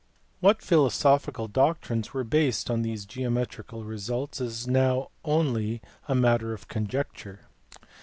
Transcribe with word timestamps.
What 0.39 0.63
philosophical 0.63 1.47
doctrines 1.47 2.11
were 2.11 2.23
based 2.23 2.71
on 2.71 2.81
these 2.81 3.05
geometrical 3.05 3.83
results 3.83 4.41
is 4.41 4.65
now 4.67 5.11
only 5.23 5.79
a 6.07 6.15
matter 6.15 6.53
of 6.55 6.67
conjecture. 6.67 7.41